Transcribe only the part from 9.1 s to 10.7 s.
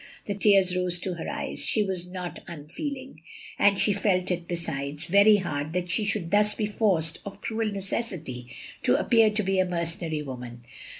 to be a mercenary woman.